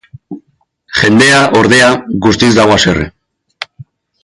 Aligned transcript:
Jendea, 0.99 1.41
ordea, 1.59 1.91
guztiz 2.25 2.51
dago 2.61 2.77
haserre. 2.79 3.07